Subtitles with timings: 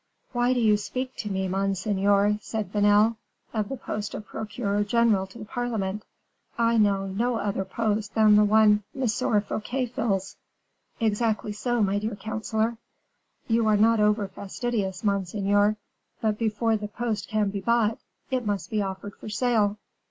[0.31, 3.17] "Why do you speak to me, monseigneur," said Vanel,
[3.53, 6.01] "of the post of procureur general to the parliament;
[6.57, 9.07] I know no other post than the one M.
[9.07, 10.37] Fouquet fills."
[10.99, 12.77] "Exactly so, my dear counselor."
[13.47, 15.75] "You are not over fastidious, monseigneur;
[16.19, 17.99] but before the post can be bought,
[18.31, 19.77] it must be offered for sale."